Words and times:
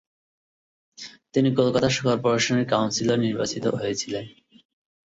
তিনি 1.33 1.49
কলকাতা 1.55 1.87
কর্পোরেশনের 2.05 2.65
কাউন্সিলর 2.67 3.17
নির্বাচিত 3.19 3.65
হয়েছিলেন। 3.75 4.25